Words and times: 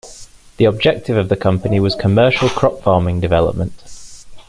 The 0.57 0.65
objective 0.65 1.15
of 1.15 1.29
the 1.29 1.35
company 1.35 1.79
was 1.79 1.93
commercial 1.93 2.49
crop 2.49 2.81
farming 2.81 3.19
development. 3.19 3.83